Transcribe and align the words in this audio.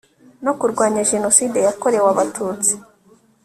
no 0.45 0.51
kurwanya 0.59 1.03
genocide 1.11 1.59
yakorewe 1.67 2.07
abatutsi 2.13 2.73